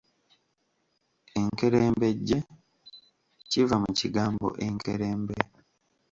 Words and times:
Enkerembejje 1.39 2.37
kiva 3.49 3.75
mu 3.83 3.89
kigambo 3.99 4.47
Enkerembe. 4.65 5.37